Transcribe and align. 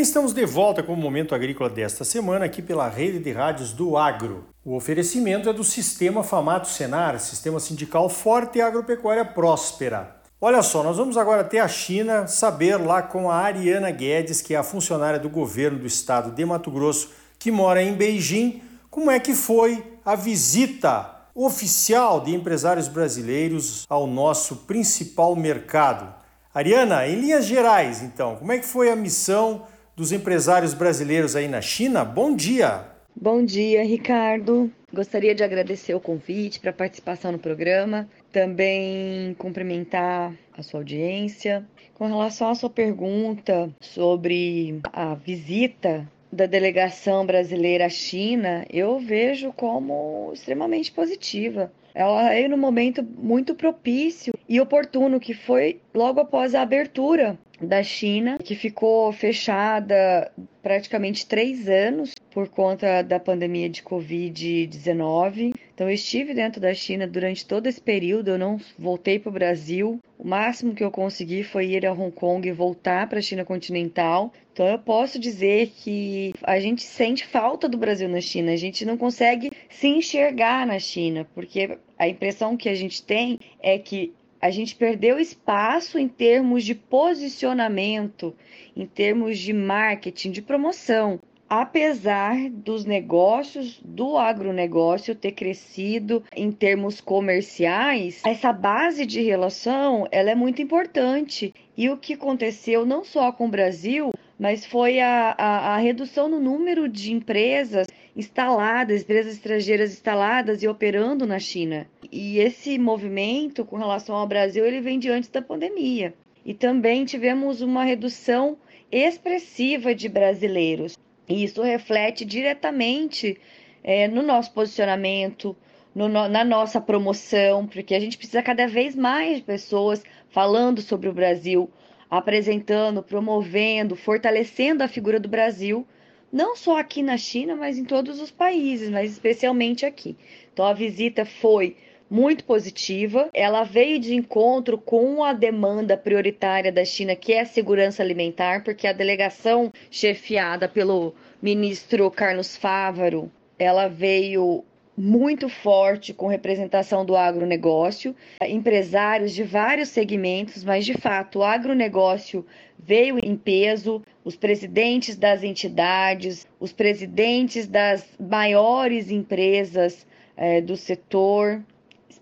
bem, 0.00 0.02
estamos 0.02 0.32
de 0.32 0.46
volta 0.46 0.82
com 0.82 0.94
o 0.94 0.96
Momento 0.96 1.34
Agrícola 1.34 1.68
desta 1.68 2.04
semana 2.04 2.46
aqui 2.46 2.62
pela 2.62 2.88
rede 2.88 3.18
de 3.18 3.32
rádios 3.32 3.70
do 3.70 3.98
Agro. 3.98 4.46
O 4.64 4.74
oferecimento 4.74 5.46
é 5.46 5.52
do 5.52 5.62
Sistema 5.62 6.22
Famato 6.22 6.68
Senar, 6.68 7.20
Sistema 7.20 7.60
Sindical 7.60 8.08
Forte 8.08 8.56
e 8.56 8.62
Agropecuária 8.62 9.26
Próspera. 9.26 10.16
Olha 10.40 10.62
só, 10.62 10.82
nós 10.82 10.96
vamos 10.96 11.18
agora 11.18 11.42
até 11.42 11.60
a 11.60 11.68
China 11.68 12.26
saber 12.26 12.78
lá 12.78 13.02
com 13.02 13.30
a 13.30 13.36
Ariana 13.36 13.90
Guedes, 13.90 14.40
que 14.40 14.54
é 14.54 14.56
a 14.56 14.62
funcionária 14.62 15.20
do 15.20 15.28
governo 15.28 15.80
do 15.80 15.86
estado 15.86 16.30
de 16.30 16.46
Mato 16.46 16.70
Grosso, 16.70 17.10
que 17.38 17.50
mora 17.50 17.82
em 17.82 17.92
Beijing, 17.92 18.62
como 18.88 19.10
é 19.10 19.20
que 19.20 19.34
foi 19.34 19.84
a 20.02 20.16
visita 20.16 21.14
oficial 21.34 22.22
de 22.22 22.34
empresários 22.34 22.88
brasileiros 22.88 23.84
ao 23.86 24.06
nosso 24.06 24.56
principal 24.66 25.36
mercado. 25.36 26.14
Ariana, 26.54 27.06
em 27.06 27.20
linhas 27.20 27.44
gerais, 27.44 28.02
então, 28.02 28.36
como 28.36 28.50
é 28.50 28.58
que 28.58 28.66
foi 28.66 28.90
a 28.90 28.96
missão 28.96 29.66
dos 29.96 30.12
empresários 30.12 30.74
brasileiros 30.74 31.36
aí 31.36 31.48
na 31.48 31.60
China? 31.60 32.04
Bom 32.04 32.34
dia! 32.34 32.84
Bom 33.14 33.44
dia, 33.44 33.84
Ricardo. 33.84 34.72
Gostaria 34.92 35.34
de 35.34 35.42
agradecer 35.42 35.94
o 35.94 36.00
convite 36.00 36.58
para 36.58 36.70
a 36.70 36.74
participação 36.74 37.32
no 37.32 37.38
programa, 37.38 38.08
também 38.32 39.34
cumprimentar 39.34 40.32
a 40.56 40.62
sua 40.62 40.80
audiência. 40.80 41.66
Com 41.94 42.06
relação 42.06 42.48
à 42.48 42.54
sua 42.54 42.70
pergunta 42.70 43.70
sobre 43.80 44.80
a 44.92 45.14
visita 45.14 46.08
da 46.32 46.46
delegação 46.46 47.26
brasileira 47.26 47.86
à 47.86 47.88
China, 47.88 48.64
eu 48.70 48.98
vejo 48.98 49.52
como 49.52 50.30
extremamente 50.32 50.92
positiva. 50.92 51.70
Ela 51.94 52.30
veio 52.30 52.48
num 52.48 52.56
momento 52.56 53.02
muito 53.02 53.54
propício 53.54 54.32
e 54.48 54.60
oportuno, 54.60 55.20
que 55.20 55.34
foi 55.34 55.80
logo 55.92 56.20
após 56.20 56.54
a 56.54 56.62
abertura 56.62 57.38
da 57.60 57.82
China, 57.82 58.38
que 58.38 58.54
ficou 58.54 59.12
fechada 59.12 60.30
praticamente 60.62 61.26
três 61.26 61.68
anos 61.68 62.14
por 62.30 62.48
conta 62.48 63.02
da 63.02 63.18
pandemia 63.18 63.68
de 63.68 63.82
Covid-19. 63.82 65.54
Então, 65.74 65.88
eu 65.88 65.94
estive 65.94 66.34
dentro 66.34 66.60
da 66.60 66.74
China 66.74 67.06
durante 67.06 67.46
todo 67.46 67.66
esse 67.66 67.80
período, 67.80 68.28
eu 68.28 68.38
não 68.38 68.60
voltei 68.78 69.18
para 69.18 69.30
o 69.30 69.32
Brasil. 69.32 69.98
O 70.18 70.28
máximo 70.28 70.74
que 70.74 70.84
eu 70.84 70.90
consegui 70.90 71.42
foi 71.42 71.68
ir 71.70 71.86
a 71.86 71.92
Hong 71.92 72.12
Kong 72.12 72.46
e 72.46 72.52
voltar 72.52 73.08
para 73.08 73.18
a 73.18 73.22
China 73.22 73.44
continental. 73.44 74.32
Então, 74.52 74.66
eu 74.66 74.78
posso 74.78 75.18
dizer 75.18 75.72
que 75.76 76.34
a 76.42 76.60
gente 76.60 76.82
sente 76.82 77.26
falta 77.26 77.68
do 77.68 77.78
Brasil 77.78 78.08
na 78.08 78.20
China, 78.20 78.52
a 78.52 78.56
gente 78.56 78.84
não 78.84 78.96
consegue 78.96 79.50
se 79.70 79.88
enxergar 79.88 80.66
na 80.66 80.78
China, 80.78 81.26
porque 81.34 81.78
a 81.98 82.06
impressão 82.06 82.56
que 82.56 82.68
a 82.68 82.74
gente 82.74 83.02
tem 83.02 83.38
é 83.62 83.78
que 83.78 84.12
a 84.40 84.50
gente 84.50 84.74
perdeu 84.74 85.18
espaço 85.18 85.98
em 85.98 86.08
termos 86.08 86.64
de 86.64 86.74
posicionamento, 86.74 88.34
em 88.74 88.86
termos 88.86 89.38
de 89.38 89.52
marketing, 89.52 90.30
de 90.30 90.40
promoção. 90.40 91.20
Apesar 91.48 92.48
dos 92.48 92.84
negócios, 92.84 93.80
do 93.84 94.16
agronegócio 94.16 95.16
ter 95.16 95.32
crescido 95.32 96.22
em 96.34 96.52
termos 96.52 97.00
comerciais, 97.00 98.22
essa 98.24 98.52
base 98.52 99.04
de 99.04 99.20
relação 99.20 100.06
ela 100.12 100.30
é 100.30 100.34
muito 100.34 100.62
importante. 100.62 101.52
E 101.76 101.90
o 101.90 101.96
que 101.96 102.14
aconteceu 102.14 102.86
não 102.86 103.04
só 103.04 103.32
com 103.32 103.46
o 103.46 103.50
Brasil, 103.50 104.12
mas 104.38 104.64
foi 104.64 105.00
a, 105.00 105.34
a, 105.36 105.74
a 105.74 105.76
redução 105.78 106.28
no 106.28 106.38
número 106.38 106.88
de 106.88 107.12
empresas 107.12 107.88
instaladas, 108.16 109.02
empresas 109.02 109.34
estrangeiras 109.34 109.92
instaladas 109.92 110.62
e 110.62 110.68
operando 110.68 111.26
na 111.26 111.38
China. 111.38 111.86
E 112.10 112.38
esse 112.38 112.78
movimento 112.78 113.64
com 113.64 113.76
relação 113.76 114.16
ao 114.16 114.26
Brasil, 114.26 114.66
ele 114.66 114.80
vem 114.80 114.98
de 114.98 115.08
antes 115.08 115.30
da 115.30 115.40
pandemia. 115.40 116.12
E 116.44 116.52
também 116.52 117.04
tivemos 117.04 117.60
uma 117.60 117.84
redução 117.84 118.58
expressiva 118.90 119.94
de 119.94 120.08
brasileiros. 120.08 120.98
E 121.28 121.44
isso 121.44 121.62
reflete 121.62 122.24
diretamente 122.24 123.38
é, 123.84 124.08
no 124.08 124.22
nosso 124.22 124.52
posicionamento, 124.52 125.56
no, 125.94 126.08
na 126.08 126.44
nossa 126.44 126.80
promoção, 126.80 127.66
porque 127.66 127.94
a 127.94 128.00
gente 128.00 128.16
precisa 128.16 128.42
cada 128.42 128.66
vez 128.66 128.96
mais 128.96 129.36
de 129.36 129.42
pessoas 129.42 130.02
falando 130.30 130.80
sobre 130.80 131.08
o 131.08 131.12
Brasil, 131.12 131.70
apresentando, 132.10 133.02
promovendo, 133.02 133.94
fortalecendo 133.94 134.82
a 134.82 134.88
figura 134.88 135.20
do 135.20 135.28
Brasil 135.28 135.86
não 136.32 136.54
só 136.54 136.78
aqui 136.78 137.02
na 137.02 137.16
China, 137.16 137.56
mas 137.56 137.76
em 137.76 137.84
todos 137.84 138.20
os 138.20 138.30
países, 138.30 138.88
mas 138.88 139.10
especialmente 139.10 139.84
aqui. 139.84 140.16
Então 140.52 140.64
a 140.64 140.72
visita 140.72 141.24
foi 141.24 141.76
muito 142.10 142.44
positiva. 142.44 143.30
Ela 143.32 143.62
veio 143.62 144.00
de 144.00 144.14
encontro 144.14 144.76
com 144.76 145.22
a 145.22 145.32
demanda 145.32 145.96
prioritária 145.96 146.72
da 146.72 146.84
China, 146.84 147.14
que 147.14 147.32
é 147.32 147.40
a 147.40 147.46
segurança 147.46 148.02
alimentar, 148.02 148.64
porque 148.64 148.86
a 148.86 148.92
delegação 148.92 149.72
chefiada 149.90 150.68
pelo 150.68 151.14
ministro 151.40 152.10
Carlos 152.10 152.56
Fávaro, 152.56 153.30
ela 153.58 153.86
veio 153.86 154.64
muito 154.96 155.48
forte 155.48 156.12
com 156.12 156.26
representação 156.26 157.06
do 157.06 157.16
agronegócio, 157.16 158.14
empresários 158.46 159.32
de 159.32 159.42
vários 159.42 159.88
segmentos, 159.88 160.62
mas 160.62 160.84
de 160.84 160.92
fato 160.94 161.38
o 161.38 161.42
agronegócio 161.42 162.44
veio 162.78 163.18
em 163.22 163.34
peso, 163.34 164.02
os 164.22 164.36
presidentes 164.36 165.16
das 165.16 165.42
entidades, 165.42 166.46
os 166.58 166.72
presidentes 166.72 167.66
das 167.66 168.06
maiores 168.18 169.10
empresas 169.10 170.06
é, 170.36 170.60
do 170.60 170.76
setor, 170.76 171.62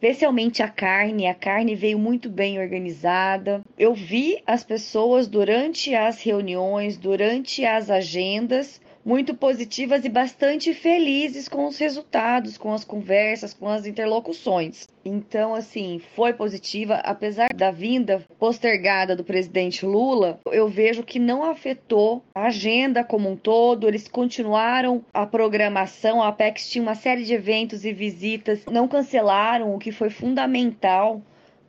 especialmente 0.01 0.63
a 0.63 0.69
carne. 0.69 1.27
A 1.27 1.35
carne 1.35 1.75
veio 1.75 1.99
muito 1.99 2.31
bem 2.31 2.61
organizada. 2.61 3.61
Eu 3.77 3.93
vi 3.95 4.41
as 4.47 4.63
pessoas 4.63 5.27
durante 5.27 5.95
as 5.95 6.23
reuniões, 6.23 6.97
durante 6.97 7.65
as 7.65 7.91
agendas, 7.91 8.81
muito 9.05 9.35
positivas 9.35 10.05
e 10.05 10.09
bastante 10.09 10.75
felizes 10.75 11.49
com 11.49 11.67
os 11.67 11.79
resultados, 11.79 12.59
com 12.59 12.73
as 12.73 12.85
conversas, 12.85 13.55
com 13.55 13.69
as 13.69 13.87
interlocuções. 13.87 14.87
Então, 15.05 15.55
assim, 15.55 16.01
foi 16.15 16.33
positiva, 16.35 16.97
apesar 16.97 17.49
da 17.55 17.71
vinda 17.71 18.23
postergada 18.39 19.17
do 19.17 19.25
presidente 19.25 19.87
Lula, 19.87 20.39
eu 20.47 20.69
vejo 20.69 21.03
que 21.03 21.19
não 21.19 21.43
afetou 21.43 22.23
a 22.35 22.47
agenda 22.47 23.03
como 23.03 23.31
um 23.31 23.37
todo, 23.37 23.89
eles 23.89 24.07
continuaram 24.07 25.03
a 25.15 25.27
programação, 25.27 26.23
a 26.23 26.29
Apex 26.29 26.69
tinha 26.69 26.83
uma 26.83 26.95
série 26.95 27.25
de 27.25 27.33
eventos 27.33 27.85
e 27.85 27.93
visitas, 27.93 28.65
não 28.67 28.87
cancelaram, 28.87 29.75
o 29.75 29.79
que 29.79 29.93
foi 29.93 30.11
fundamental 30.11 31.23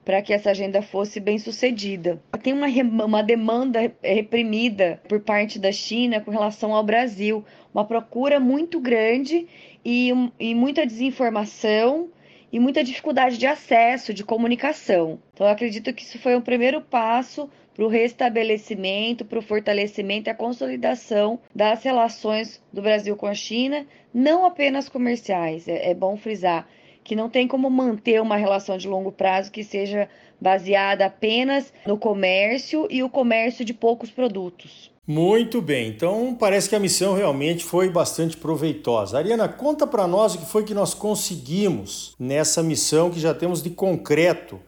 para 0.09 0.23
que 0.23 0.33
essa 0.33 0.49
agenda 0.49 0.81
fosse 0.81 1.19
bem 1.19 1.37
sucedida. 1.37 2.19
Tem 2.41 2.51
uma, 2.51 2.65
uma 3.05 3.21
demanda 3.21 3.93
reprimida 4.01 4.99
por 5.07 5.19
parte 5.19 5.59
da 5.59 5.71
China 5.71 6.19
com 6.19 6.31
relação 6.31 6.73
ao 6.73 6.83
Brasil, 6.83 7.45
uma 7.71 7.85
procura 7.85 8.39
muito 8.39 8.79
grande 8.79 9.45
e, 9.85 10.11
e 10.39 10.55
muita 10.55 10.83
desinformação 10.83 12.09
e 12.51 12.59
muita 12.59 12.83
dificuldade 12.83 13.37
de 13.37 13.45
acesso, 13.45 14.11
de 14.11 14.23
comunicação. 14.23 15.19
Então, 15.31 15.45
eu 15.45 15.53
acredito 15.53 15.93
que 15.93 16.01
isso 16.01 16.17
foi 16.17 16.35
um 16.35 16.41
primeiro 16.41 16.81
passo 16.81 17.47
para 17.75 17.85
o 17.85 17.87
restabelecimento, 17.87 19.23
para 19.23 19.37
o 19.37 19.43
fortalecimento 19.43 20.27
e 20.27 20.31
a 20.31 20.35
consolidação 20.35 21.39
das 21.53 21.83
relações 21.83 22.59
do 22.73 22.81
Brasil 22.81 23.15
com 23.15 23.27
a 23.27 23.35
China, 23.35 23.85
não 24.11 24.43
apenas 24.43 24.89
comerciais, 24.89 25.67
é, 25.67 25.91
é 25.91 25.93
bom 25.93 26.17
frisar, 26.17 26.67
que 27.03 27.15
não 27.15 27.29
tem 27.29 27.47
como 27.47 27.69
manter 27.69 28.21
uma 28.21 28.35
relação 28.35 28.77
de 28.77 28.87
longo 28.87 29.11
prazo 29.11 29.51
que 29.51 29.63
seja 29.63 30.09
baseada 30.39 31.05
apenas 31.05 31.73
no 31.85 31.97
comércio 31.97 32.87
e 32.89 33.03
o 33.03 33.09
comércio 33.09 33.65
de 33.65 33.73
poucos 33.73 34.09
produtos. 34.09 34.91
Muito 35.05 35.59
bem, 35.59 35.87
então 35.87 36.37
parece 36.39 36.69
que 36.69 36.75
a 36.75 36.79
missão 36.79 37.15
realmente 37.15 37.65
foi 37.65 37.89
bastante 37.89 38.37
proveitosa. 38.37 39.17
Ariana, 39.17 39.49
conta 39.49 39.87
para 39.87 40.07
nós 40.07 40.35
o 40.35 40.37
que 40.37 40.45
foi 40.45 40.63
que 40.63 40.73
nós 40.73 40.93
conseguimos 40.93 42.13
nessa 42.19 42.61
missão 42.61 43.09
que 43.09 43.19
já 43.19 43.33
temos 43.33 43.63
de 43.63 43.71
concreto 43.71 44.59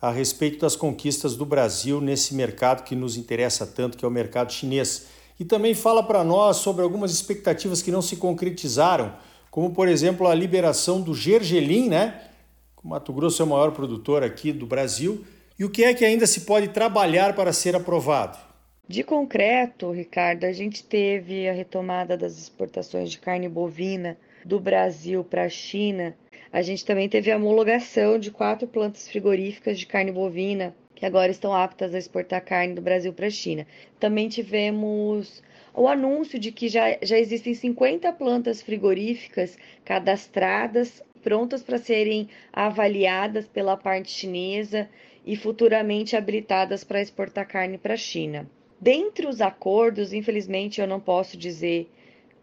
a 0.00 0.10
respeito 0.10 0.60
das 0.60 0.74
conquistas 0.74 1.36
do 1.36 1.44
Brasil 1.44 2.00
nesse 2.00 2.34
mercado 2.34 2.82
que 2.82 2.96
nos 2.96 3.18
interessa 3.18 3.66
tanto, 3.66 3.98
que 3.98 4.04
é 4.04 4.08
o 4.08 4.10
mercado 4.10 4.50
chinês. 4.50 5.08
E 5.38 5.44
também 5.44 5.74
fala 5.74 6.02
para 6.02 6.24
nós 6.24 6.56
sobre 6.56 6.82
algumas 6.82 7.12
expectativas 7.12 7.82
que 7.82 7.90
não 7.90 8.00
se 8.00 8.16
concretizaram 8.16 9.12
como 9.50 9.72
por 9.72 9.88
exemplo 9.88 10.26
a 10.26 10.34
liberação 10.34 11.00
do 11.00 11.14
gergelim, 11.14 11.88
né? 11.88 12.22
O 12.82 12.88
Mato 12.88 13.12
Grosso 13.12 13.42
é 13.42 13.44
o 13.44 13.48
maior 13.48 13.72
produtor 13.72 14.22
aqui 14.22 14.52
do 14.52 14.66
Brasil. 14.66 15.24
E 15.58 15.64
o 15.64 15.70
que 15.70 15.84
é 15.84 15.92
que 15.92 16.04
ainda 16.04 16.26
se 16.26 16.42
pode 16.42 16.68
trabalhar 16.68 17.34
para 17.34 17.52
ser 17.52 17.76
aprovado? 17.76 18.38
De 18.88 19.04
concreto, 19.04 19.90
Ricardo, 19.90 20.44
a 20.44 20.52
gente 20.52 20.82
teve 20.82 21.48
a 21.48 21.52
retomada 21.52 22.16
das 22.16 22.38
exportações 22.38 23.10
de 23.10 23.18
carne 23.18 23.48
bovina 23.48 24.16
do 24.44 24.58
Brasil 24.58 25.22
para 25.22 25.44
a 25.44 25.48
China. 25.48 26.16
A 26.52 26.62
gente 26.62 26.84
também 26.84 27.08
teve 27.08 27.30
a 27.30 27.36
homologação 27.36 28.18
de 28.18 28.30
quatro 28.30 28.66
plantas 28.66 29.06
frigoríficas 29.06 29.78
de 29.78 29.86
carne 29.86 30.10
bovina 30.10 30.74
que 31.00 31.06
agora 31.06 31.32
estão 31.32 31.54
aptas 31.54 31.94
a 31.94 31.98
exportar 31.98 32.44
carne 32.44 32.74
do 32.74 32.82
Brasil 32.82 33.10
para 33.10 33.26
a 33.26 33.30
China. 33.30 33.66
Também 33.98 34.28
tivemos 34.28 35.42
o 35.72 35.88
anúncio 35.88 36.38
de 36.38 36.52
que 36.52 36.68
já, 36.68 36.98
já 37.00 37.18
existem 37.18 37.54
50 37.54 38.12
plantas 38.12 38.60
frigoríficas 38.60 39.56
cadastradas, 39.82 41.02
prontas 41.22 41.62
para 41.62 41.78
serem 41.78 42.28
avaliadas 42.52 43.48
pela 43.48 43.78
parte 43.78 44.10
chinesa 44.10 44.90
e 45.24 45.36
futuramente 45.36 46.16
habilitadas 46.16 46.84
para 46.84 47.00
exportar 47.00 47.48
carne 47.48 47.78
para 47.78 47.94
a 47.94 47.96
China. 47.96 48.46
Dentre 48.78 49.26
os 49.26 49.40
acordos, 49.40 50.12
infelizmente, 50.12 50.82
eu 50.82 50.86
não 50.86 51.00
posso 51.00 51.34
dizer 51.34 51.90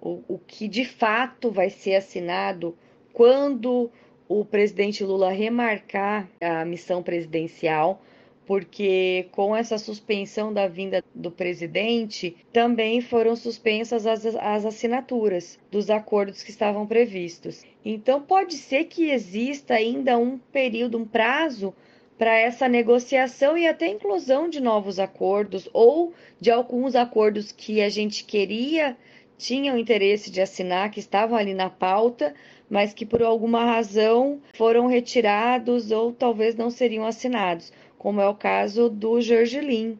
o, 0.01 0.23
o 0.27 0.39
que 0.39 0.67
de 0.67 0.83
fato 0.83 1.51
vai 1.51 1.69
ser 1.69 1.93
assinado 1.93 2.75
quando 3.13 3.91
o 4.27 4.43
presidente 4.43 5.03
Lula 5.03 5.29
remarcar 5.29 6.27
a 6.41 6.65
missão 6.65 7.03
presidencial, 7.03 8.01
porque 8.47 9.27
com 9.33 9.53
essa 9.53 9.77
suspensão 9.77 10.53
da 10.53 10.67
vinda 10.69 11.03
do 11.13 11.29
presidente, 11.29 12.37
também 12.53 13.01
foram 13.01 13.35
suspensas 13.35 14.07
as, 14.07 14.25
as 14.25 14.65
assinaturas 14.65 15.59
dos 15.69 15.89
acordos 15.89 16.41
que 16.41 16.49
estavam 16.49 16.87
previstos. 16.87 17.65
Então, 17.83 18.21
pode 18.21 18.55
ser 18.55 18.85
que 18.85 19.11
exista 19.11 19.73
ainda 19.73 20.17
um 20.17 20.37
período, 20.37 20.97
um 20.97 21.05
prazo 21.05 21.75
para 22.17 22.35
essa 22.37 22.69
negociação 22.69 23.57
e 23.57 23.67
até 23.67 23.87
inclusão 23.87 24.49
de 24.49 24.61
novos 24.61 24.97
acordos 24.97 25.69
ou 25.73 26.13
de 26.39 26.49
alguns 26.49 26.95
acordos 26.95 27.51
que 27.51 27.81
a 27.81 27.89
gente 27.89 28.23
queria, 28.23 28.97
tinha 29.37 29.73
o 29.73 29.77
interesse 29.77 30.31
de 30.31 30.41
assinar, 30.41 30.89
que 30.89 30.99
estavam 30.99 31.37
ali 31.37 31.53
na 31.53 31.69
pauta, 31.69 32.33
mas 32.69 32.93
que 32.93 33.05
por 33.05 33.21
alguma 33.21 33.65
razão 33.65 34.41
foram 34.55 34.87
retirados 34.87 35.91
ou 35.91 36.11
talvez 36.11 36.55
não 36.55 36.69
seriam 36.69 37.05
assinados, 37.05 37.71
como 38.07 38.21
é 38.21 38.29
o 38.29 38.33
caso 38.33 38.89
do 38.89 39.19
Gergelim. 39.19 39.99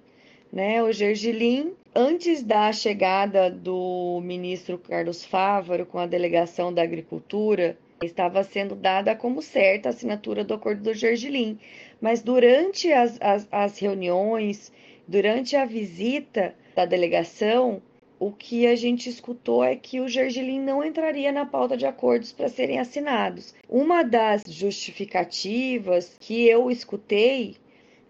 Né? 0.49 0.81
O 0.81 0.93
Gergelim, 0.93 1.73
antes 1.93 2.41
da 2.41 2.71
chegada 2.71 3.51
do 3.51 4.21
ministro 4.23 4.77
Carlos 4.77 5.25
Fávaro 5.25 5.85
com 5.85 5.99
a 5.99 6.07
delegação 6.07 6.73
da 6.73 6.81
Agricultura, 6.81 7.77
estava 8.01 8.45
sendo 8.45 8.75
dada 8.75 9.13
como 9.13 9.41
certa 9.41 9.89
a 9.89 9.91
assinatura 9.91 10.45
do 10.45 10.53
acordo 10.53 10.83
do 10.83 10.93
Gergelim. 10.93 11.59
Mas 11.99 12.21
durante 12.21 12.89
as, 12.93 13.17
as, 13.19 13.45
as 13.51 13.77
reuniões, 13.77 14.71
durante 15.05 15.57
a 15.57 15.65
visita 15.65 16.55
da 16.73 16.85
delegação, 16.85 17.81
o 18.17 18.31
que 18.31 18.67
a 18.67 18.75
gente 18.77 19.09
escutou 19.09 19.61
é 19.61 19.75
que 19.75 19.99
o 19.99 20.07
Gergelim 20.07 20.61
não 20.61 20.81
entraria 20.81 21.33
na 21.33 21.45
pauta 21.45 21.75
de 21.75 21.85
acordos 21.85 22.31
para 22.31 22.47
serem 22.47 22.79
assinados. 22.79 23.53
Uma 23.67 24.01
das 24.01 24.43
justificativas 24.47 26.15
que 26.21 26.47
eu 26.47 26.71
escutei 26.71 27.57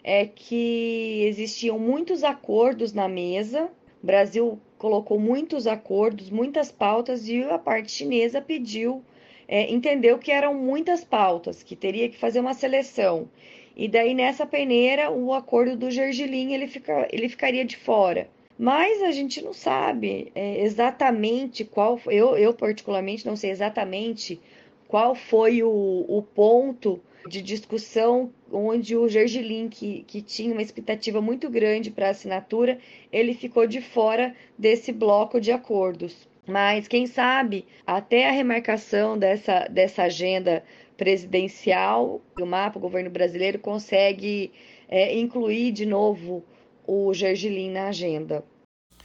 é 0.09 0.25
que 0.25 1.25
existiam 1.25 1.77
muitos 1.77 2.23
acordos 2.23 2.93
na 2.93 3.09
mesa, 3.09 3.69
o 4.01 4.05
Brasil 4.05 4.57
colocou 4.77 5.19
muitos 5.19 5.67
acordos, 5.67 6.29
muitas 6.29 6.71
pautas 6.71 7.27
e 7.27 7.43
a 7.43 7.59
parte 7.59 7.91
chinesa 7.91 8.41
pediu, 8.41 9.03
é, 9.49 9.69
entendeu 9.69 10.17
que 10.17 10.31
eram 10.31 10.53
muitas 10.53 11.03
pautas, 11.03 11.61
que 11.61 11.75
teria 11.75 12.07
que 12.07 12.17
fazer 12.17 12.39
uma 12.39 12.53
seleção. 12.53 13.27
E 13.75 13.89
daí 13.89 14.13
nessa 14.13 14.45
peneira 14.45 15.11
o 15.11 15.33
acordo 15.33 15.75
do 15.75 15.91
Gergelim 15.91 16.53
ele, 16.53 16.67
fica, 16.67 17.05
ele 17.11 17.27
ficaria 17.27 17.65
de 17.65 17.75
fora. 17.75 18.29
Mas 18.57 19.03
a 19.03 19.11
gente 19.11 19.41
não 19.43 19.51
sabe 19.51 20.31
é, 20.33 20.63
exatamente 20.63 21.65
qual. 21.65 21.99
Eu, 22.07 22.37
eu, 22.37 22.53
particularmente, 22.53 23.25
não 23.25 23.35
sei 23.35 23.51
exatamente 23.51 24.39
qual 24.87 25.13
foi 25.13 25.61
o, 25.61 26.05
o 26.07 26.23
ponto 26.33 26.99
de 27.27 27.41
discussão 27.41 28.31
onde 28.51 28.95
o 28.95 29.07
Gergelim, 29.07 29.69
que, 29.69 30.03
que 30.07 30.21
tinha 30.21 30.53
uma 30.53 30.61
expectativa 30.61 31.21
muito 31.21 31.49
grande 31.49 31.91
para 31.91 32.07
a 32.07 32.11
assinatura, 32.11 32.79
ele 33.11 33.33
ficou 33.33 33.67
de 33.67 33.81
fora 33.81 34.35
desse 34.57 34.91
bloco 34.91 35.39
de 35.39 35.51
acordos. 35.51 36.27
Mas 36.47 36.87
quem 36.87 37.05
sabe 37.05 37.65
até 37.85 38.29
a 38.29 38.31
remarcação 38.31 39.17
dessa, 39.17 39.67
dessa 39.67 40.03
agenda 40.03 40.63
presidencial, 40.95 42.21
o 42.39 42.45
mapa, 42.45 42.79
o 42.79 42.81
governo 42.81 43.09
brasileiro 43.09 43.59
consegue 43.59 44.51
é, 44.87 45.17
incluir 45.17 45.71
de 45.71 45.85
novo 45.85 46.43
o 46.87 47.13
Gergelim 47.13 47.71
na 47.71 47.89
agenda. 47.89 48.43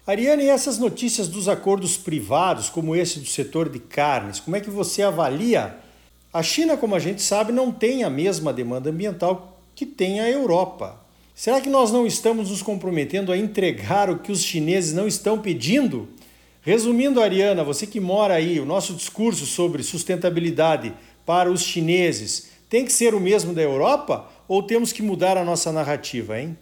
Ariane, 0.07 0.45
e 0.45 0.49
essas 0.49 0.79
notícias 0.79 1.29
dos 1.29 1.49
acordos 1.49 1.97
privados, 1.97 2.69
como 2.69 2.97
esse 2.97 3.21
do 3.21 3.27
setor 3.27 3.69
de 3.69 3.79
carnes, 3.79 4.41
como 4.41 4.57
é 4.57 4.61
que 4.61 4.71
você 4.71 5.03
avalia? 5.03 5.77
A 6.33 6.43
China, 6.43 6.79
como 6.79 6.95
a 6.95 6.99
gente 6.99 7.21
sabe, 7.21 7.53
não 7.53 7.71
tem 7.71 8.05
a 8.05 8.09
mesma 8.09 8.55
demanda 8.55 8.89
ambiental 8.89 9.61
que 9.75 9.85
tem 9.85 10.19
a 10.19 10.31
Europa. 10.31 10.99
Será 11.35 11.61
que 11.61 11.69
nós 11.69 11.93
não 11.93 12.07
estamos 12.07 12.49
nos 12.49 12.63
comprometendo 12.63 13.31
a 13.31 13.37
entregar 13.37 14.09
o 14.09 14.19
que 14.19 14.33
os 14.33 14.43
chineses 14.43 14.95
não 14.95 15.07
estão 15.07 15.39
pedindo? 15.39 16.09
Resumindo, 16.63 17.21
Ariana, 17.21 17.63
você 17.63 17.87
que 17.87 18.01
mora 18.01 18.33
aí, 18.33 18.59
o 18.59 18.65
nosso 18.65 18.95
discurso 18.95 19.45
sobre 19.45 19.83
sustentabilidade 19.83 20.95
para 21.27 21.51
os 21.51 21.63
chineses 21.63 22.51
tem 22.67 22.87
que 22.87 22.93
ser 22.93 23.15
o 23.15 23.21
mesmo 23.21 23.53
da 23.53 23.61
Europa 23.61 24.27
ou 24.49 24.63
temos 24.63 24.91
que 24.91 25.03
mudar 25.03 25.37
a 25.37 25.45
nossa 25.45 25.71
narrativa, 25.71 26.41
hein? 26.41 26.57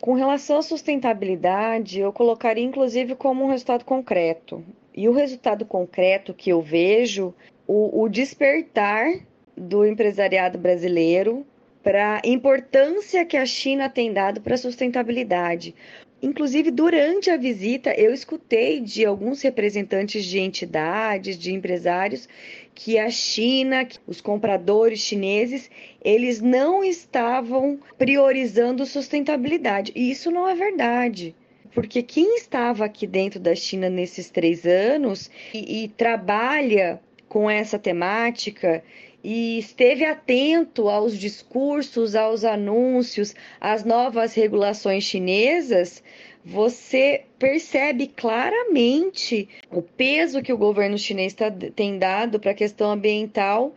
Com 0.00 0.14
relação 0.14 0.58
à 0.58 0.62
sustentabilidade, 0.62 1.98
eu 1.98 2.12
colocaria 2.12 2.62
inclusive 2.62 3.16
como 3.16 3.44
um 3.44 3.48
resultado 3.48 3.84
concreto. 3.84 4.62
E 4.94 5.08
o 5.08 5.12
resultado 5.12 5.64
concreto 5.64 6.32
que 6.32 6.50
eu 6.50 6.62
vejo, 6.62 7.34
o, 7.66 8.02
o 8.02 8.08
despertar 8.08 9.20
do 9.56 9.84
empresariado 9.84 10.58
brasileiro 10.58 11.46
para 11.82 12.20
a 12.24 12.28
importância 12.28 13.24
que 13.24 13.36
a 13.36 13.46
China 13.46 13.88
tem 13.88 14.12
dado 14.12 14.40
para 14.40 14.54
a 14.54 14.58
sustentabilidade. 14.58 15.74
Inclusive, 16.20 16.70
durante 16.70 17.30
a 17.30 17.36
visita, 17.36 17.92
eu 17.94 18.12
escutei 18.12 18.80
de 18.80 19.04
alguns 19.04 19.42
representantes 19.42 20.24
de 20.24 20.40
entidades, 20.40 21.38
de 21.38 21.52
empresários, 21.52 22.28
que 22.74 22.98
a 22.98 23.10
China, 23.10 23.86
os 24.06 24.20
compradores 24.20 24.98
chineses, 24.98 25.70
eles 26.02 26.40
não 26.40 26.82
estavam 26.82 27.78
priorizando 27.98 28.84
sustentabilidade. 28.86 29.92
E 29.94 30.10
isso 30.10 30.30
não 30.30 30.48
é 30.48 30.54
verdade. 30.54 31.34
Porque 31.72 32.02
quem 32.02 32.36
estava 32.36 32.86
aqui 32.86 33.06
dentro 33.06 33.38
da 33.38 33.54
China 33.54 33.90
nesses 33.90 34.30
três 34.30 34.64
anos 34.64 35.30
e, 35.52 35.84
e 35.84 35.88
trabalha 35.88 36.98
com 37.28 37.50
essa 37.50 37.78
temática 37.78 38.82
e 39.22 39.58
esteve 39.58 40.04
atento 40.04 40.88
aos 40.88 41.18
discursos, 41.18 42.14
aos 42.14 42.44
anúncios, 42.44 43.34
às 43.60 43.84
novas 43.84 44.34
regulações 44.34 45.04
chinesas, 45.04 46.02
você 46.44 47.24
percebe 47.36 48.06
claramente 48.06 49.48
o 49.68 49.82
peso 49.82 50.42
que 50.42 50.52
o 50.52 50.56
governo 50.56 50.96
chinês 50.96 51.34
tá, 51.34 51.50
tem 51.50 51.98
dado 51.98 52.38
para 52.38 52.52
a 52.52 52.54
questão 52.54 52.92
ambiental 52.92 53.74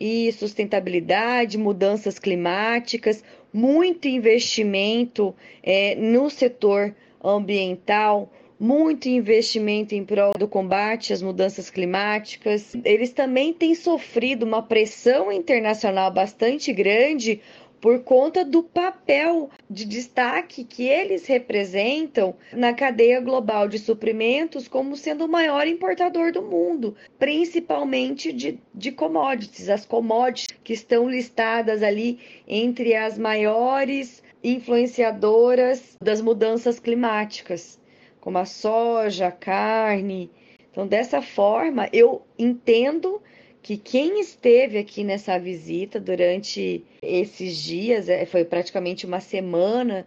e 0.00 0.32
sustentabilidade, 0.32 1.56
mudanças 1.56 2.18
climáticas, 2.18 3.22
muito 3.52 4.08
investimento 4.08 5.32
é, 5.62 5.94
no 5.94 6.28
setor 6.28 6.92
ambiental, 7.22 8.32
muito 8.58 9.08
investimento 9.08 9.94
em 9.94 10.04
prol 10.04 10.32
do 10.32 10.48
combate 10.48 11.12
às 11.12 11.22
mudanças 11.22 11.70
climáticas. 11.70 12.74
Eles 12.84 13.12
também 13.12 13.52
têm 13.52 13.74
sofrido 13.74 14.44
uma 14.44 14.62
pressão 14.62 15.30
internacional 15.30 16.10
bastante 16.10 16.72
grande 16.72 17.40
por 17.80 18.02
conta 18.02 18.44
do 18.44 18.62
papel 18.62 19.50
de 19.70 19.84
destaque 19.84 20.64
que 20.64 20.88
eles 20.88 21.26
representam 21.26 22.34
na 22.52 22.72
cadeia 22.72 23.20
global 23.20 23.68
de 23.68 23.78
suprimentos 23.78 24.66
como 24.66 24.96
sendo 24.96 25.24
o 25.24 25.28
maior 25.28 25.66
importador 25.66 26.32
do 26.32 26.42
mundo, 26.42 26.96
principalmente 27.18 28.32
de, 28.32 28.58
de 28.74 28.90
commodities, 28.90 29.68
as 29.68 29.86
commodities 29.86 30.58
que 30.64 30.72
estão 30.72 31.08
listadas 31.08 31.82
ali 31.82 32.18
entre 32.46 32.94
as 32.94 33.16
maiores 33.16 34.22
influenciadoras 34.42 35.96
das 36.02 36.20
mudanças 36.20 36.78
climáticas, 36.78 37.80
como 38.20 38.38
a 38.38 38.44
soja, 38.44 39.28
a 39.28 39.32
carne. 39.32 40.30
Então, 40.70 40.86
dessa 40.86 41.20
forma, 41.20 41.88
eu 41.92 42.22
entendo 42.38 43.20
que 43.62 43.76
quem 43.76 44.20
esteve 44.20 44.78
aqui 44.78 45.02
nessa 45.04 45.38
visita 45.38 45.98
durante 45.98 46.84
esses 47.02 47.56
dias, 47.56 48.08
é, 48.08 48.24
foi 48.24 48.44
praticamente 48.44 49.04
uma 49.04 49.20
semana, 49.20 50.06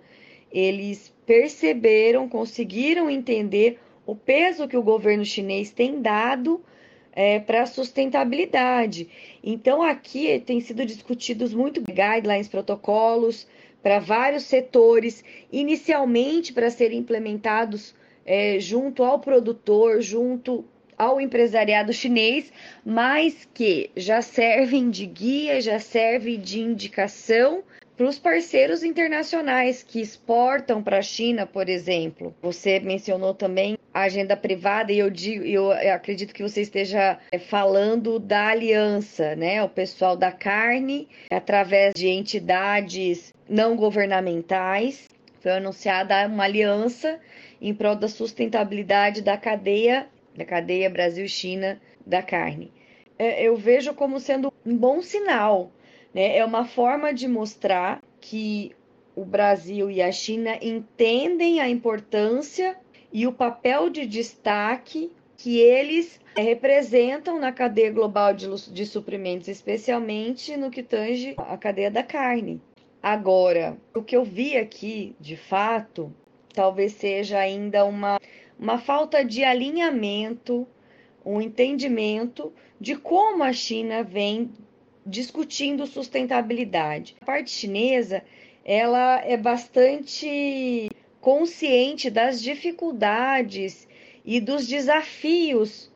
eles 0.52 1.14
perceberam, 1.26 2.28
conseguiram 2.28 3.10
entender 3.10 3.80
o 4.06 4.16
peso 4.16 4.68
que 4.68 4.78
o 4.78 4.84
governo 4.84 5.24
chinês 5.24 5.72
tem 5.72 6.02
dado 6.02 6.62
é, 7.14 7.40
para 7.40 7.64
a 7.64 7.66
sustentabilidade. 7.66 9.10
Então, 9.44 9.82
aqui 9.82 10.40
tem 10.40 10.60
sido 10.60 10.86
discutidos 10.86 11.54
muito 11.54 11.82
guidelines, 11.82 12.48
protocolos 12.48 13.48
para 13.82 14.00
vários 14.00 14.44
setores, 14.44 15.24
inicialmente 15.52 16.54
para 16.54 16.70
serem 16.70 17.00
implementados 17.00 17.96
é, 18.26 18.60
junto 18.60 19.04
ao 19.04 19.20
produtor, 19.20 20.02
junto 20.02 20.66
ao 20.98 21.20
empresariado 21.20 21.92
chinês, 21.92 22.54
mas 22.86 23.48
que 23.54 23.90
já 23.96 24.22
servem 24.22 24.90
de 24.90 25.06
guia, 25.08 25.60
já 25.60 25.80
servem 25.80 26.40
de 26.40 26.60
indicação 26.60 27.64
para 27.98 28.08
os 28.08 28.18
parceiros 28.18 28.84
internacionais 28.84 29.84
que 29.84 30.02
exportam 30.02 30.82
para 30.82 31.00
a 31.00 31.02
China, 31.02 31.46
por 31.46 31.70
exemplo. 31.70 32.36
Você 32.42 32.80
mencionou 32.80 33.34
também 33.34 33.78
a 33.94 34.02
agenda 34.02 34.36
privada 34.38 34.92
e 34.92 35.00
eu 35.00 35.10
digo, 35.10 35.44
eu 35.44 35.72
acredito 35.72 36.34
que 36.34 36.42
você 36.42 36.62
esteja 36.62 37.20
é, 37.32 37.38
falando 37.38 38.18
da 38.18 38.48
aliança, 38.48 39.36
né? 39.36 39.62
O 39.64 39.70
pessoal 39.70 40.16
da 40.16 40.32
carne, 40.32 41.08
através 41.30 41.94
de 41.96 42.08
entidades 42.08 43.34
não 43.50 43.76
governamentais, 43.76 45.08
foi 45.40 45.52
anunciada 45.52 46.28
uma 46.28 46.46
aliança 46.46 47.20
em 47.62 47.74
prol 47.74 47.96
da 47.96 48.08
sustentabilidade 48.08 49.22
da 49.22 49.38
cadeia, 49.38 50.08
da 50.36 50.44
cadeia 50.44 50.90
Brasil-China 50.90 51.80
da 52.06 52.24
carne. 52.24 52.72
É, 53.20 53.44
eu 53.44 53.56
vejo 53.56 53.94
como 53.94 54.20
sendo 54.20 54.52
um 54.66 54.76
bom 54.76 55.02
sinal, 55.02 55.72
né? 56.14 56.38
É 56.38 56.44
uma 56.44 56.66
forma 56.66 57.14
de 57.14 57.28
mostrar 57.28 58.02
que 58.20 58.72
o 59.16 59.24
Brasil 59.24 59.92
e 59.92 60.02
a 60.02 60.12
China 60.12 60.58
entendem 60.62 61.60
a 61.60 61.70
importância 61.70 62.78
e 63.14 63.28
o 63.28 63.34
papel 63.34 63.90
de 63.90 64.06
destaque 64.06 65.12
que 65.38 65.60
eles 65.60 66.20
representam 66.36 67.40
na 67.40 67.52
cadeia 67.52 67.92
global 67.92 68.34
de, 68.34 68.48
de 68.72 68.86
suprimentos, 68.86 69.48
especialmente 69.48 70.56
no 70.56 70.72
que 70.72 70.82
tange 70.82 71.36
a 71.38 71.58
cadeia 71.58 71.92
da 71.92 72.04
carne. 72.04 72.62
Agora, 73.02 73.78
o 73.96 74.04
que 74.04 74.16
eu 74.16 74.24
vi 74.24 74.56
aqui, 74.56 75.16
de 75.20 75.36
fato, 75.36 76.14
talvez 76.54 76.94
seja 76.94 77.40
ainda 77.40 77.86
uma, 77.86 78.20
uma 78.60 78.78
falta 78.78 79.24
de 79.24 79.44
alinhamento, 79.44 80.68
um 81.26 81.42
entendimento 81.42 82.52
de 82.80 82.96
como 82.96 83.44
a 83.44 83.54
China 83.54 84.04
vem 84.04 84.52
discutindo 85.06 85.86
sustentabilidade. 85.86 87.16
A 87.22 87.26
parte 87.26 87.52
chinesa, 87.52 88.24
ela 88.64 89.22
é 89.26 89.36
bastante 89.36 90.90
consciente 91.20 92.10
das 92.10 92.42
dificuldades 92.42 93.88
e 94.24 94.40
dos 94.40 94.68
desafios 94.68 95.91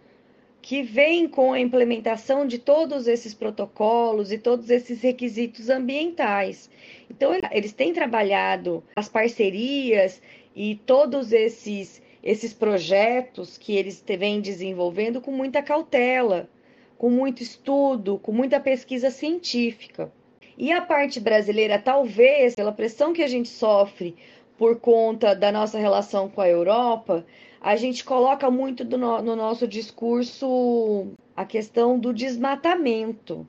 que 0.66 0.82
vêm 0.82 1.28
com 1.28 1.54
a 1.54 1.60
implementação 1.60 2.48
de 2.48 2.58
todos 2.58 3.06
esses 3.06 3.36
protocolos 3.36 4.32
e 4.32 4.38
todos 4.40 4.72
esses 4.72 5.00
requisitos 5.00 5.70
ambientais. 5.70 6.72
Então, 7.08 7.34
eles 7.52 7.72
têm 7.72 7.94
trabalhado 7.94 8.84
as 8.96 9.08
parcerias 9.08 10.20
e 10.56 10.74
todos 10.78 11.32
esses, 11.32 12.02
esses 12.24 12.52
projetos 12.52 13.60
que 13.60 13.76
eles 13.76 14.04
vêm 14.18 14.42
desenvolvendo 14.42 15.22
com 15.22 15.30
muita 15.30 15.62
cautela, 15.62 16.50
com 16.98 17.12
muito 17.12 17.44
estudo, 17.44 18.18
com 18.18 18.32
muita 18.32 18.60
pesquisa 18.60 19.12
científica. 19.12 20.12
E 20.58 20.72
a 20.72 20.82
parte 20.82 21.20
brasileira, 21.20 21.78
talvez, 21.78 22.56
pela 22.56 22.72
pressão 22.72 23.14
que 23.14 23.22
a 23.22 23.28
gente 23.28 23.50
sofre 23.50 24.16
por 24.58 24.80
conta 24.80 25.36
da 25.36 25.52
nossa 25.52 25.78
relação 25.78 26.28
com 26.28 26.42
a 26.42 26.50
Europa, 26.50 27.24
a 27.66 27.76
gente 27.76 28.04
coloca 28.04 28.52
muito 28.52 28.86
no, 28.86 29.24
no 29.24 29.36
nosso 29.36 29.68
discurso 29.68 31.08
a 31.36 31.44
questão 31.44 31.98
do 31.98 32.14
desmatamento, 32.14 33.46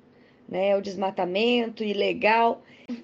né? 0.49 0.75
O 0.75 0.81
desmatamento 0.81 1.85
ilegal. 1.85 2.63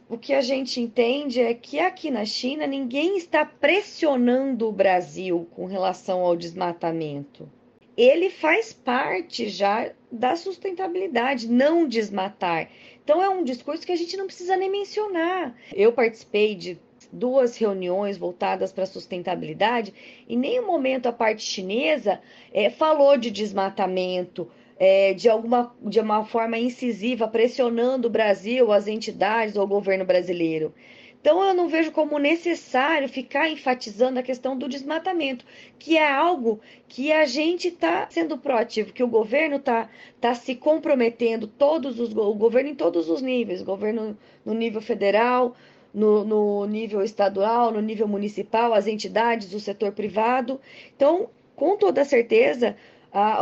O 0.08 0.16
que 0.16 0.32
a 0.32 0.40
gente 0.40 0.80
entende 0.80 1.38
é 1.38 1.52
que 1.52 1.78
aqui 1.78 2.10
na 2.10 2.24
China 2.24 2.66
ninguém 2.66 3.18
está 3.18 3.44
pressionando 3.44 4.66
o 4.66 4.72
Brasil 4.72 5.46
com 5.50 5.66
relação 5.66 6.20
ao 6.20 6.34
desmatamento. 6.34 7.46
Ele 7.94 8.30
faz 8.30 8.72
parte 8.72 9.50
já 9.50 9.92
da 10.10 10.34
sustentabilidade, 10.34 11.46
não 11.46 11.86
desmatar. 11.86 12.70
Então 13.04 13.22
é 13.22 13.28
um 13.28 13.44
discurso 13.44 13.84
que 13.84 13.92
a 13.92 13.96
gente 13.96 14.16
não 14.16 14.24
precisa 14.24 14.56
nem 14.56 14.70
mencionar. 14.70 15.54
Eu 15.74 15.92
participei 15.92 16.54
de 16.54 16.80
duas 17.12 17.56
reuniões 17.56 18.16
voltadas 18.16 18.72
para 18.72 18.86
sustentabilidade, 18.86 19.92
em 20.28 20.38
nenhum 20.38 20.66
momento 20.66 21.06
a 21.06 21.12
parte 21.12 21.42
chinesa 21.42 22.20
é, 22.52 22.70
falou 22.70 23.16
de 23.16 23.30
desmatamento, 23.30 24.50
é, 24.78 25.12
de 25.12 25.28
alguma 25.28 25.74
de 25.80 26.00
uma 26.00 26.24
forma 26.24 26.58
incisiva, 26.58 27.28
pressionando 27.28 28.08
o 28.08 28.10
Brasil, 28.10 28.72
as 28.72 28.88
entidades 28.88 29.54
ou 29.56 29.64
o 29.64 29.68
governo 29.68 30.04
brasileiro. 30.04 30.74
Então, 31.22 31.40
eu 31.40 31.54
não 31.54 31.68
vejo 31.68 31.92
como 31.92 32.18
necessário 32.18 33.08
ficar 33.08 33.48
enfatizando 33.48 34.18
a 34.18 34.24
questão 34.24 34.58
do 34.58 34.68
desmatamento, 34.68 35.44
que 35.78 35.96
é 35.96 36.12
algo 36.12 36.60
que 36.88 37.12
a 37.12 37.24
gente 37.26 37.68
está 37.68 38.08
sendo 38.10 38.36
proativo, 38.36 38.92
que 38.92 39.04
o 39.04 39.08
governo 39.08 39.54
está 39.54 39.88
tá 40.20 40.34
se 40.34 40.56
comprometendo, 40.56 41.46
todos 41.46 42.00
os, 42.00 42.12
o 42.12 42.34
governo 42.34 42.70
em 42.70 42.74
todos 42.74 43.08
os 43.08 43.22
níveis, 43.22 43.62
governo 43.62 44.18
no 44.44 44.52
nível 44.52 44.82
federal, 44.82 45.54
no, 45.92 46.24
no 46.24 46.66
nível 46.66 47.02
estadual, 47.02 47.70
no 47.70 47.80
nível 47.80 48.08
municipal, 48.08 48.72
as 48.72 48.86
entidades, 48.86 49.52
o 49.52 49.60
setor 49.60 49.92
privado. 49.92 50.60
Então, 50.96 51.28
com 51.54 51.76
toda 51.76 52.04
certeza, 52.04 52.76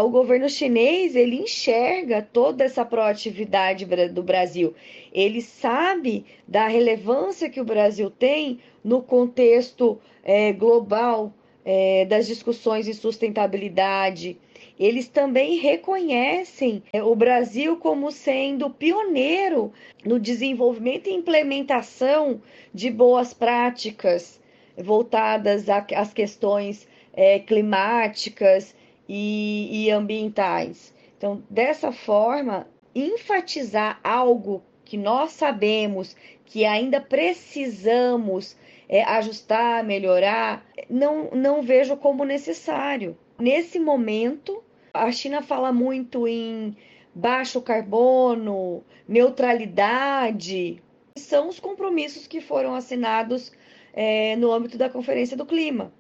o 0.03 0.09
governo 0.09 0.49
chinês 0.49 1.15
ele 1.15 1.37
enxerga 1.37 2.21
toda 2.21 2.65
essa 2.65 2.85
proatividade 2.85 3.87
do 4.09 4.23
Brasil. 4.23 4.75
Ele 5.13 5.41
sabe 5.41 6.27
da 6.47 6.67
relevância 6.67 7.49
que 7.49 7.61
o 7.61 7.65
Brasil 7.65 8.11
tem 8.11 8.59
no 8.83 9.01
contexto 9.01 10.01
é, 10.25 10.53
global 10.53 11.33
é, 11.65 12.05
das 12.05 12.27
discussões 12.27 12.87
de 12.87 12.95
sustentabilidade, 12.95 14.39
eles 14.81 15.09
também 15.09 15.59
reconhecem 15.59 16.83
é, 16.91 17.03
o 17.03 17.15
Brasil 17.15 17.77
como 17.77 18.11
sendo 18.11 18.71
pioneiro 18.71 19.71
no 20.03 20.19
desenvolvimento 20.19 21.07
e 21.07 21.13
implementação 21.13 22.41
de 22.73 22.91
boas 22.91 23.35
práticas 23.35 24.41
voltadas 24.79 25.67
às 25.69 26.15
questões 26.15 26.89
é, 27.13 27.39
climáticas 27.39 28.75
e, 29.07 29.69
e 29.71 29.91
ambientais. 29.91 30.95
Então, 31.19 31.43
dessa 31.51 31.93
forma, 31.93 32.67
enfatizar 32.95 34.01
algo 34.03 34.63
que 34.87 34.97
nós 34.97 35.33
sabemos 35.33 36.17
que 36.47 36.65
ainda 36.65 37.03
precisamos 37.03 38.57
é, 38.89 39.03
ajustar, 39.03 39.85
melhorar, 39.85 40.67
não, 40.89 41.31
não 41.33 41.61
vejo 41.61 41.99
como 41.99 42.25
necessário. 42.25 43.15
Nesse 43.39 43.79
momento, 43.79 44.63
a 44.93 45.11
China 45.13 45.43
fala 45.43 45.73
muito 45.73 46.27
em 46.27 46.77
baixo 47.15 47.61
carbono, 47.61 48.83
neutralidade. 49.09 50.83
São 51.17 51.49
os 51.49 51.59
compromissos 51.59 52.27
que 52.27 52.41
foram 52.41 52.75
assinados 52.75 53.53
é, 53.93 54.37
no 54.37 54.53
âmbito 54.53 54.79
da 54.79 54.89
Conferência 54.89 55.37
do 55.37 55.47
Clima. 55.47 55.93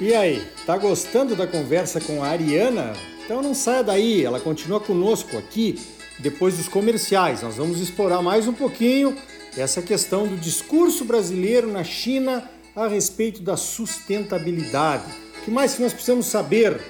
E 0.00 0.14
aí, 0.14 0.42
tá 0.66 0.76
gostando 0.76 1.36
da 1.36 1.46
conversa 1.46 2.00
com 2.00 2.22
a 2.22 2.28
Ariana? 2.28 2.92
Então 3.24 3.40
não 3.40 3.54
saia 3.54 3.82
daí, 3.82 4.24
ela 4.24 4.40
continua 4.40 4.80
conosco 4.80 5.38
aqui 5.38 5.78
depois 6.18 6.56
dos 6.56 6.68
comerciais. 6.68 7.42
Nós 7.42 7.56
vamos 7.56 7.80
explorar 7.80 8.20
mais 8.20 8.48
um 8.48 8.52
pouquinho 8.52 9.16
essa 9.56 9.80
questão 9.80 10.26
do 10.26 10.36
discurso 10.36 11.04
brasileiro 11.04 11.70
na 11.70 11.84
China 11.84 12.50
a 12.74 12.88
respeito 12.88 13.40
da 13.40 13.56
sustentabilidade. 13.56 15.23
Que 15.44 15.50
mais 15.50 15.74
que 15.74 15.82
nós 15.82 15.92
precisamos 15.92 16.24
saber 16.24 16.80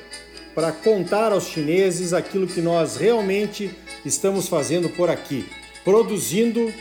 para 0.54 0.70
contar 0.70 1.32
aos 1.32 1.49
chineses 1.49 2.12
aquilo 2.12 2.46
que 2.46 2.61
nós 2.61 2.96
realmente 2.96 3.68
estamos 4.06 4.46
fazendo 4.46 4.88
por 4.90 5.11
aqui, 5.11 5.44
produzindo 5.82 6.73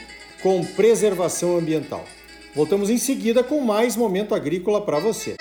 com 0.44 0.64
preservação 0.64 1.58
ambiental? 1.58 2.06
Voltamos 2.54 2.92
em 2.92 3.00
seguida 3.00 3.44
com 3.44 3.60
mais 3.60 3.96
momento 3.96 4.36
agrícola 4.36 4.86
para 4.86 5.00
você. 5.00 5.36